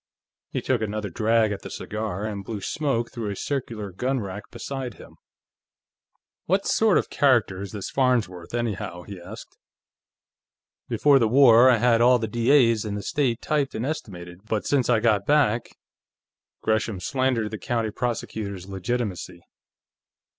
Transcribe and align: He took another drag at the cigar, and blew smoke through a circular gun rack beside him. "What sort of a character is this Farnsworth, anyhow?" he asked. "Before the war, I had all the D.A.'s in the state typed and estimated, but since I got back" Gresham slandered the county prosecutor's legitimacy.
He 0.49 0.63
took 0.63 0.81
another 0.81 1.11
drag 1.11 1.51
at 1.51 1.61
the 1.61 1.69
cigar, 1.69 2.25
and 2.25 2.43
blew 2.43 2.59
smoke 2.59 3.11
through 3.11 3.29
a 3.29 3.35
circular 3.35 3.91
gun 3.91 4.19
rack 4.19 4.49
beside 4.49 4.95
him. 4.95 5.15
"What 6.47 6.65
sort 6.65 6.97
of 6.97 7.05
a 7.05 7.09
character 7.09 7.61
is 7.61 7.71
this 7.71 7.91
Farnsworth, 7.91 8.51
anyhow?" 8.55 9.03
he 9.03 9.21
asked. 9.21 9.59
"Before 10.89 11.19
the 11.19 11.27
war, 11.27 11.69
I 11.69 11.77
had 11.77 12.01
all 12.01 12.17
the 12.17 12.27
D.A.'s 12.27 12.83
in 12.83 12.95
the 12.95 13.03
state 13.03 13.43
typed 13.43 13.75
and 13.75 13.85
estimated, 13.85 14.39
but 14.49 14.65
since 14.65 14.89
I 14.89 15.01
got 15.01 15.27
back" 15.27 15.69
Gresham 16.63 16.99
slandered 16.99 17.51
the 17.51 17.59
county 17.59 17.91
prosecutor's 17.91 18.67
legitimacy. 18.67 19.43